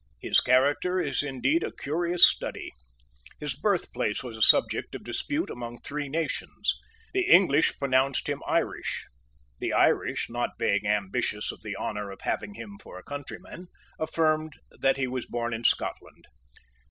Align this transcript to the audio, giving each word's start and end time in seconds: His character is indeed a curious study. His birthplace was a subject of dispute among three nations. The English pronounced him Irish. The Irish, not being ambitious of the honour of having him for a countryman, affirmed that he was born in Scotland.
His 0.19 0.39
character 0.41 0.99
is 0.99 1.21
indeed 1.21 1.63
a 1.63 1.71
curious 1.71 2.25
study. 2.25 2.71
His 3.39 3.53
birthplace 3.53 4.23
was 4.23 4.35
a 4.35 4.41
subject 4.41 4.95
of 4.95 5.03
dispute 5.03 5.51
among 5.51 5.77
three 5.81 6.09
nations. 6.09 6.73
The 7.13 7.25
English 7.27 7.77
pronounced 7.77 8.27
him 8.27 8.41
Irish. 8.47 9.05
The 9.59 9.73
Irish, 9.73 10.27
not 10.27 10.57
being 10.57 10.87
ambitious 10.87 11.51
of 11.51 11.61
the 11.61 11.75
honour 11.75 12.09
of 12.09 12.21
having 12.21 12.55
him 12.55 12.79
for 12.81 12.97
a 12.97 13.03
countryman, 13.03 13.67
affirmed 13.99 14.53
that 14.71 14.97
he 14.97 15.05
was 15.05 15.27
born 15.27 15.53
in 15.53 15.63
Scotland. 15.63 16.25